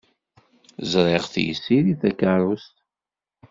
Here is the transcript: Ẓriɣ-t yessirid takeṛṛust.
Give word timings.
Ẓriɣ-t 0.91 1.35
yessirid 1.45 1.97
takeṛṛust. 2.01 2.75